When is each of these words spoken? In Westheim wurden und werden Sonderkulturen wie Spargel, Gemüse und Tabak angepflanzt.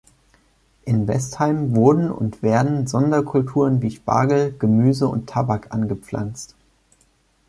In 0.83 1.07
Westheim 1.07 1.75
wurden 1.75 2.09
und 2.09 2.41
werden 2.41 2.87
Sonderkulturen 2.87 3.83
wie 3.83 3.91
Spargel, 3.91 4.51
Gemüse 4.57 5.07
und 5.07 5.29
Tabak 5.29 5.71
angepflanzt. 5.71 6.55